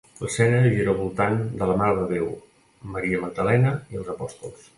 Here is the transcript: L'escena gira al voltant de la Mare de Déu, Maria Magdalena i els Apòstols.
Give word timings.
L'escena 0.19 0.61
gira 0.75 0.91
al 0.93 0.97
voltant 1.01 1.37
de 1.59 1.67
la 1.73 1.75
Mare 1.83 1.99
de 1.99 2.07
Déu, 2.13 2.33
Maria 2.95 3.21
Magdalena 3.27 3.77
i 3.95 4.03
els 4.03 4.13
Apòstols. 4.17 4.67